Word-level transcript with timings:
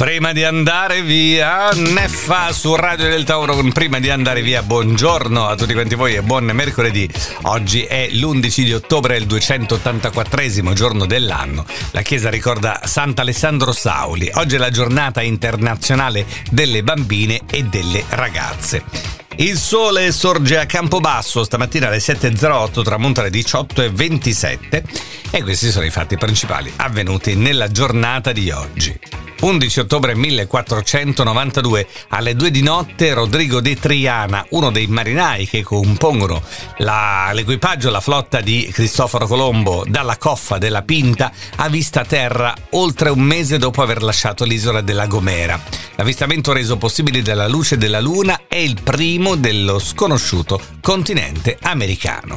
Prima 0.00 0.30
di 0.30 0.44
andare 0.44 1.02
via, 1.02 1.70
Neffa 1.70 2.52
su 2.52 2.76
Radio 2.76 3.08
del 3.08 3.24
Tauro 3.24 3.56
Prima 3.72 3.98
di 3.98 4.08
andare 4.10 4.42
via, 4.42 4.62
buongiorno 4.62 5.44
a 5.44 5.56
tutti 5.56 5.72
quanti 5.72 5.96
voi 5.96 6.14
e 6.14 6.22
buon 6.22 6.44
mercoledì. 6.44 7.10
Oggi 7.42 7.82
è 7.82 8.08
l'11 8.08 8.62
di 8.62 8.74
ottobre, 8.74 9.16
il 9.16 9.26
284 9.26 10.72
giorno 10.72 11.04
dell'anno. 11.04 11.66
La 11.90 12.02
Chiesa 12.02 12.30
ricorda 12.30 12.82
Sant'Alessandro 12.84 13.72
Sauli. 13.72 14.30
Oggi 14.34 14.54
è 14.54 14.58
la 14.58 14.70
giornata 14.70 15.20
internazionale 15.20 16.26
delle 16.48 16.84
bambine 16.84 17.40
e 17.50 17.64
delle 17.64 18.04
ragazze. 18.10 19.27
Il 19.40 19.56
sole 19.56 20.10
sorge 20.10 20.58
a 20.58 20.66
Campobasso 20.66 21.44
stamattina 21.44 21.86
alle 21.86 21.98
7.08, 21.98 22.82
tramonta 22.82 23.20
alle 23.20 23.30
18.27 23.30 24.82
e 25.30 25.42
questi 25.44 25.70
sono 25.70 25.84
i 25.84 25.90
fatti 25.90 26.16
principali 26.16 26.72
avvenuti 26.74 27.36
nella 27.36 27.68
giornata 27.68 28.32
di 28.32 28.50
oggi. 28.50 28.98
11 29.40 29.80
ottobre 29.80 30.16
1492, 30.16 31.86
alle 32.08 32.34
2 32.34 32.50
di 32.50 32.62
notte, 32.62 33.14
Rodrigo 33.14 33.60
de 33.60 33.76
Triana, 33.76 34.44
uno 34.50 34.72
dei 34.72 34.88
marinai 34.88 35.46
che 35.46 35.62
compongono 35.62 36.42
la, 36.78 37.30
l'equipaggio, 37.32 37.90
la 37.90 38.00
flotta 38.00 38.40
di 38.40 38.68
Cristoforo 38.72 39.28
Colombo 39.28 39.84
dalla 39.86 40.16
coffa 40.16 40.58
della 40.58 40.82
Pinta, 40.82 41.30
ha 41.54 41.68
vista 41.68 42.04
terra 42.04 42.52
oltre 42.70 43.10
un 43.10 43.20
mese 43.20 43.58
dopo 43.58 43.82
aver 43.82 44.02
lasciato 44.02 44.44
l'isola 44.44 44.80
della 44.80 45.06
Gomera. 45.06 45.60
L'avvistamento 45.94 46.52
reso 46.52 46.76
possibile 46.76 47.22
dalla 47.22 47.46
luce 47.46 47.76
della 47.76 48.00
Luna 48.00 48.42
è 48.48 48.56
il 48.56 48.80
primo 48.82 49.27
dello 49.36 49.78
sconosciuto 49.78 50.60
continente 50.80 51.58
americano. 51.60 52.36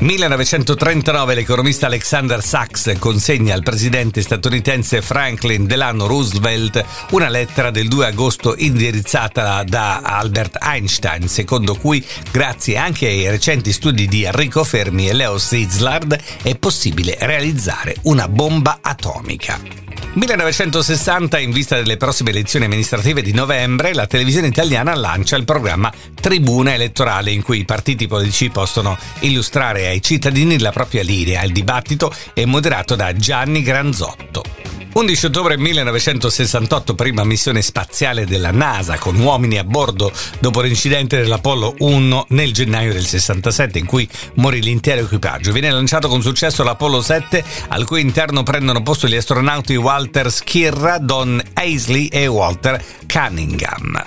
1939 0.00 1.34
l'economista 1.34 1.86
Alexander 1.86 2.42
Sachs 2.42 2.94
consegna 2.98 3.54
al 3.54 3.62
presidente 3.62 4.22
statunitense 4.22 5.00
Franklin 5.02 5.66
Delano 5.66 6.06
Roosevelt 6.06 6.84
una 7.10 7.28
lettera 7.28 7.70
del 7.70 7.88
2 7.88 8.06
agosto 8.06 8.54
indirizzata 8.56 9.62
da 9.62 10.00
Albert 10.00 10.58
Einstein, 10.60 11.28
secondo 11.28 11.76
cui, 11.76 12.04
grazie 12.30 12.76
anche 12.76 13.06
ai 13.06 13.30
recenti 13.30 13.72
studi 13.72 14.06
di 14.06 14.24
Enrico 14.24 14.64
Fermi 14.64 15.08
e 15.08 15.12
Leo 15.12 15.38
Szilard, 15.38 16.18
è 16.42 16.56
possibile 16.56 17.16
realizzare 17.20 17.96
una 18.02 18.28
bomba 18.28 18.78
atomica. 18.82 20.03
1960, 20.14 21.40
in 21.40 21.50
vista 21.50 21.74
delle 21.74 21.96
prossime 21.96 22.30
elezioni 22.30 22.66
amministrative 22.66 23.20
di 23.20 23.32
novembre, 23.32 23.92
la 23.92 24.06
televisione 24.06 24.46
italiana 24.46 24.94
lancia 24.94 25.34
il 25.34 25.44
programma 25.44 25.92
Tribuna 26.14 26.72
Elettorale 26.72 27.32
in 27.32 27.42
cui 27.42 27.58
i 27.58 27.64
partiti 27.64 28.06
politici 28.06 28.48
possono 28.48 28.96
illustrare 29.20 29.88
ai 29.88 30.00
cittadini 30.00 30.60
la 30.60 30.70
propria 30.70 31.02
linea. 31.02 31.42
Il 31.42 31.52
dibattito 31.52 32.14
è 32.32 32.44
moderato 32.44 32.94
da 32.94 33.12
Gianni 33.12 33.62
Granzotto. 33.62 34.63
11 34.96 35.26
ottobre 35.26 35.56
1968, 35.58 36.94
prima 36.94 37.24
missione 37.24 37.62
spaziale 37.62 38.26
della 38.26 38.52
NASA 38.52 38.96
con 38.96 39.18
uomini 39.18 39.58
a 39.58 39.64
bordo 39.64 40.12
dopo 40.38 40.60
l'incidente 40.60 41.20
dell'Apollo 41.20 41.74
1 41.78 42.26
nel 42.28 42.52
gennaio 42.52 42.92
del 42.92 43.04
67 43.04 43.80
in 43.80 43.86
cui 43.86 44.08
morì 44.34 44.62
l'intero 44.62 45.00
equipaggio. 45.00 45.50
Viene 45.50 45.72
lanciato 45.72 46.06
con 46.06 46.22
successo 46.22 46.62
l'Apollo 46.62 47.02
7 47.02 47.44
al 47.68 47.84
cui 47.86 48.02
interno 48.02 48.44
prendono 48.44 48.84
posto 48.84 49.08
gli 49.08 49.16
astronauti 49.16 49.74
Walter 49.74 50.30
Schirra, 50.30 50.98
Don 50.98 51.42
Aisley 51.54 52.06
e 52.06 52.28
Walter 52.28 52.80
Cunningham. 53.12 54.04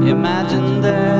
Imagine 0.00 1.15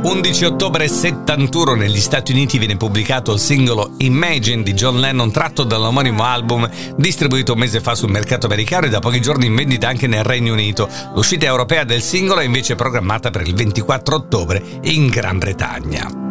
11 0.00 0.44
ottobre 0.44 0.86
71 0.86 1.74
negli 1.74 1.98
Stati 1.98 2.32
Uniti 2.32 2.58
viene 2.58 2.76
pubblicato 2.76 3.32
il 3.32 3.40
singolo 3.40 3.94
Imagine 3.98 4.62
di 4.62 4.72
John 4.72 5.00
Lennon 5.00 5.32
tratto 5.32 5.64
dall'omonimo 5.64 6.22
album 6.22 6.68
distribuito 6.96 7.54
un 7.54 7.58
mese 7.58 7.80
fa 7.80 7.94
sul 7.94 8.10
mercato 8.10 8.46
americano 8.46 8.86
e 8.86 8.90
da 8.90 9.00
pochi 9.00 9.20
giorni 9.20 9.46
in 9.46 9.56
vendita 9.56 9.88
anche 9.88 10.06
nel 10.06 10.24
Regno 10.24 10.52
Unito. 10.52 10.88
L'uscita 11.14 11.46
europea 11.46 11.84
del 11.84 12.02
singolo 12.02 12.40
è 12.40 12.44
invece 12.44 12.76
programmata 12.76 13.30
per 13.30 13.46
il 13.46 13.54
24 13.54 14.14
ottobre 14.14 14.62
in 14.82 15.08
Gran 15.08 15.38
Bretagna. 15.38 16.27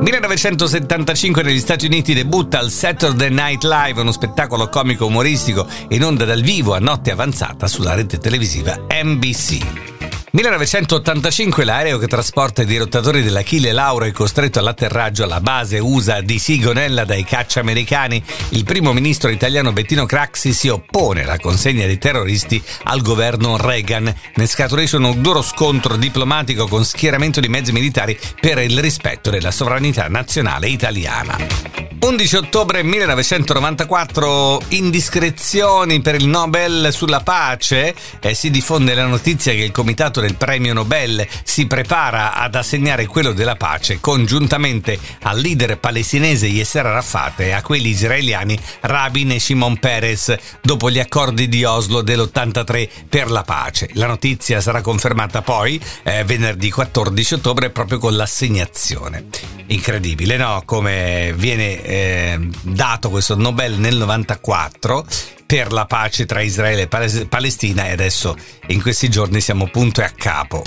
1975 0.00 1.42
negli 1.42 1.58
Stati 1.58 1.86
Uniti 1.86 2.14
debutta 2.14 2.58
al 2.58 2.70
Saturday 2.70 3.30
Night 3.30 3.64
Live, 3.64 4.00
uno 4.00 4.12
spettacolo 4.12 4.68
comico 4.68 5.06
umoristico 5.06 5.66
in 5.88 6.04
onda 6.04 6.24
dal 6.24 6.42
vivo 6.42 6.74
a 6.74 6.78
notte 6.78 7.10
avanzata 7.10 7.66
sulla 7.66 7.94
rete 7.94 8.18
televisiva 8.18 8.76
NBC. 9.02 9.99
1985 10.32 11.64
l'aereo 11.64 11.98
che 11.98 12.06
trasporta 12.06 12.62
i 12.62 12.66
dirottatori 12.66 13.20
dell'Achille 13.20 13.72
Lauro 13.72 14.04
è 14.04 14.12
costretto 14.12 14.60
all'atterraggio 14.60 15.24
alla 15.24 15.40
base 15.40 15.80
USA 15.80 16.20
di 16.20 16.38
Sigonella 16.38 17.04
dai 17.04 17.24
caccia 17.24 17.58
americani. 17.58 18.22
Il 18.50 18.62
primo 18.62 18.92
ministro 18.92 19.30
italiano 19.30 19.72
Bettino 19.72 20.06
Craxi 20.06 20.52
si 20.52 20.68
oppone 20.68 21.24
alla 21.24 21.38
consegna 21.38 21.84
dei 21.84 21.98
terroristi 21.98 22.62
al 22.84 23.02
governo 23.02 23.56
Reagan. 23.56 24.14
Ne 24.36 24.46
scaturisce 24.46 24.98
un 24.98 25.20
duro 25.20 25.42
scontro 25.42 25.96
diplomatico 25.96 26.68
con 26.68 26.84
schieramento 26.84 27.40
di 27.40 27.48
mezzi 27.48 27.72
militari 27.72 28.16
per 28.40 28.58
il 28.58 28.80
rispetto 28.80 29.30
della 29.30 29.50
sovranità 29.50 30.06
nazionale 30.06 30.68
italiana. 30.68 31.80
11 32.02 32.36
ottobre 32.36 32.82
1994, 32.82 34.62
indiscrezioni 34.68 36.00
per 36.00 36.14
il 36.14 36.26
Nobel 36.26 36.88
sulla 36.92 37.20
pace. 37.20 37.94
Eh, 38.20 38.32
si 38.32 38.48
diffonde 38.48 38.94
la 38.94 39.04
notizia 39.04 39.52
che 39.52 39.64
il 39.64 39.70
comitato 39.70 40.19
del 40.20 40.36
premio 40.36 40.72
Nobel 40.72 41.26
si 41.42 41.66
prepara 41.66 42.34
ad 42.34 42.54
assegnare 42.54 43.06
quello 43.06 43.32
della 43.32 43.56
pace 43.56 44.00
congiuntamente 44.00 44.98
al 45.22 45.38
leader 45.40 45.78
palestinese 45.78 46.46
Yasser 46.46 46.86
Arafat 46.86 47.40
e 47.40 47.50
a 47.52 47.62
quelli 47.62 47.88
israeliani 47.88 48.58
Rabin 48.80 49.32
e 49.32 49.38
Shimon 49.40 49.78
Peres 49.78 50.36
dopo 50.60 50.90
gli 50.90 50.98
accordi 50.98 51.48
di 51.48 51.64
Oslo 51.64 52.02
dell'83 52.02 52.88
per 53.08 53.30
la 53.30 53.42
pace. 53.42 53.90
La 53.94 54.06
notizia 54.06 54.60
sarà 54.60 54.80
confermata 54.80 55.42
poi 55.42 55.80
eh, 56.02 56.24
venerdì 56.24 56.70
14 56.70 57.34
ottobre 57.34 57.70
proprio 57.70 57.98
con 57.98 58.16
l'assegnazione. 58.16 59.26
Incredibile, 59.66 60.36
no? 60.36 60.62
Come 60.64 61.32
viene 61.36 61.82
eh, 61.82 62.38
dato 62.62 63.10
questo 63.10 63.36
Nobel 63.36 63.78
nel 63.78 63.96
94 63.96 65.06
per 65.50 65.72
la 65.72 65.84
pace 65.84 66.26
tra 66.26 66.42
Israele 66.42 66.82
e 66.88 67.26
Palestina 67.26 67.88
e 67.88 67.90
adesso 67.90 68.36
in 68.68 68.80
questi 68.80 69.08
giorni 69.08 69.40
siamo 69.40 69.66
punto 69.66 70.00
e 70.00 70.04
a 70.04 70.12
capo. 70.16 70.62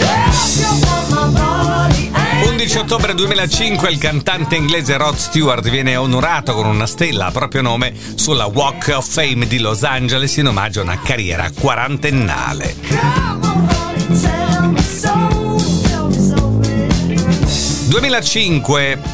11 2.43 2.77
ottobre 2.79 3.13
2005 3.13 3.89
il 3.89 3.97
cantante 3.97 4.57
inglese 4.57 4.97
Rod 4.97 5.15
Stewart 5.15 5.69
viene 5.69 5.95
onorato 5.95 6.53
con 6.53 6.65
una 6.65 6.85
stella 6.85 7.27
a 7.27 7.31
proprio 7.31 7.61
nome 7.61 7.93
sulla 8.15 8.47
Walk 8.47 8.91
of 8.93 9.07
Fame 9.07 9.47
di 9.47 9.59
Los 9.59 9.83
Angeles 9.83 10.35
in 10.35 10.47
omaggio 10.47 10.81
a 10.81 10.83
una 10.83 10.99
carriera 10.99 11.49
quarantennale. 11.49 12.75
2005 17.87 18.91
eh, 18.91 19.12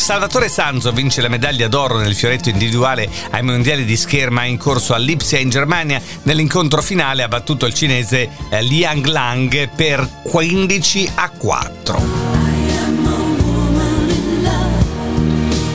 Salvatore 0.00 0.48
Sanzo 0.48 0.92
vince 0.92 1.20
la 1.20 1.28
medaglia 1.28 1.68
d'oro 1.68 1.98
nel 1.98 2.14
fioretto 2.14 2.48
individuale 2.48 3.08
ai 3.30 3.42
mondiali 3.42 3.84
di 3.84 3.98
scherma 3.98 4.44
in 4.44 4.56
corso 4.56 4.94
a 4.94 4.96
Lipsia 4.96 5.38
in 5.38 5.50
Germania. 5.50 6.00
Nell'incontro 6.22 6.80
finale 6.80 7.22
ha 7.22 7.28
battuto 7.28 7.66
il 7.66 7.74
cinese 7.74 8.30
eh, 8.48 8.62
Liang 8.62 9.04
Lang 9.04 9.68
per 9.68 10.08
15 10.22 11.10
a 11.16 11.28
4. 11.28 12.29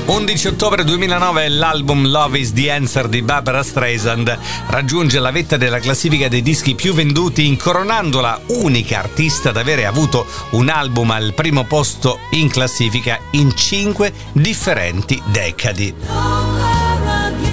11 0.05 0.47
ottobre 0.49 0.83
2009 0.83 1.49
l'album 1.49 2.05
Love 2.05 2.37
is 2.37 2.53
the 2.53 2.69
Answer 2.69 3.07
di 3.07 3.23
Barbara 3.23 3.63
Streisand 3.63 4.37
raggiunge 4.67 5.17
la 5.17 5.31
vetta 5.31 5.57
della 5.57 5.79
classifica 5.79 6.27
dei 6.27 6.43
dischi 6.43 6.75
più 6.75 6.93
venduti 6.93 7.47
incoronandola 7.47 8.41
unica 8.49 8.99
artista 8.99 9.49
ad 9.49 9.57
avere 9.57 9.87
avuto 9.87 10.27
un 10.51 10.69
album 10.69 11.09
al 11.09 11.33
primo 11.33 11.63
posto 11.63 12.19
in 12.31 12.49
classifica 12.51 13.19
in 13.31 13.55
cinque 13.55 14.13
differenti 14.33 15.19
decadi. 15.25 15.93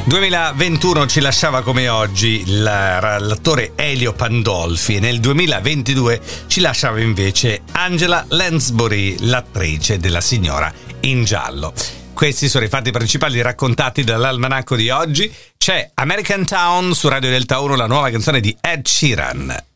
2021 0.05 1.07
ci 1.07 1.21
lasciava 1.21 1.63
come 1.63 1.89
oggi 1.89 2.45
l'attore 2.47 3.72
Elio 3.77 4.13
Pandolfi 4.13 4.97
e 4.97 5.01
nel 5.01 5.21
2022 5.21 6.21
ci 6.48 6.60
lasciava 6.60 7.01
invece 7.01 7.63
Angela 7.72 8.27
Lansbury, 8.28 9.21
l'attrice 9.21 9.97
della 9.97 10.21
signora 10.21 10.71
in 11.01 11.25
giallo. 11.25 12.02
Questi 12.14 12.48
sono 12.48 12.64
i 12.64 12.68
fatti 12.68 12.91
principali 12.91 13.41
raccontati 13.42 14.04
dall'almanacco 14.04 14.76
di 14.76 14.91
oggi. 14.91 15.32
C'è 15.56 15.91
American 15.94 16.47
Town 16.47 16.94
su 16.94 17.09
Radio 17.09 17.30
Delta 17.30 17.60
1, 17.60 17.74
la 17.74 17.86
nuova 17.86 18.10
canzone 18.10 18.41
di 18.41 18.56
Ed 18.60 18.86
Sheeran. 18.86 19.72